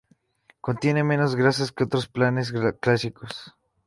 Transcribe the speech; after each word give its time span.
Contiene 0.61 1.03
menos 1.03 1.35
grasas 1.35 1.71
que 1.71 1.83
otros 1.83 2.07
panes 2.07 2.51
clásicos. 2.81 3.53